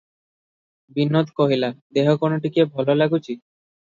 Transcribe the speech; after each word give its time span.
ବିନୋଦ 0.95 1.35
କହିଲା- 1.39 1.69
"ଦେହ 1.97 2.09
କଣ 2.23 2.39
ଟିକିଏ 2.47 2.65
ଭଲ 2.79 2.97
ଲାଗୁଚି? 3.03 3.37